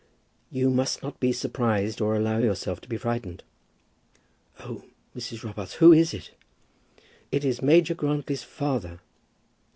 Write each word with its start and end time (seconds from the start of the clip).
"You 0.49 0.71
must 0.71 1.03
not 1.03 1.19
be 1.19 1.31
surprised, 1.31 2.01
or 2.01 2.15
allow 2.15 2.39
yourself 2.39 2.81
to 2.81 2.89
be 2.89 2.97
frightened." 2.97 3.43
"Oh, 4.59 4.81
Mrs. 5.15 5.43
Robarts, 5.43 5.75
who 5.75 5.93
is 5.93 6.11
it?" 6.11 6.31
"It 7.31 7.45
is 7.45 7.61
Major 7.61 7.93
Grantly's 7.93 8.41
father." 8.41 8.99